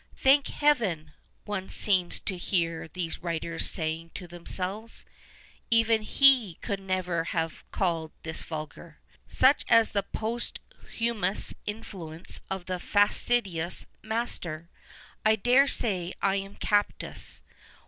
"Thank 0.23 0.47
Heaven!"' 0.47 1.13
one 1.45 1.69
seems 1.69 2.19
to 2.21 2.35
hear 2.35 2.87
these 2.87 3.19
\vritcrs 3.19 3.65
saying 3.65 4.09
to 4.15 4.27
themselves;" 4.27 5.05
even 5.69 6.01
he 6.01 6.57
eoidd 6.63 6.79
never 6.79 7.25
have 7.25 7.63
called 7.69 8.11
this 8.23 8.41
vidgar." 8.41 8.97
Such 9.27 9.63
is 9.69 9.91
the 9.91 10.01
post 10.01 10.59
humous 10.85 11.53
inlhienee 11.67 12.39
of 12.49 12.65
the 12.65 12.79
fastidious" 12.79 13.85
master"! 14.13 14.69
I 15.23 15.35
daresay 15.35 16.13
I 16.19 16.37
am 16.37 16.55
captious. 16.55 17.43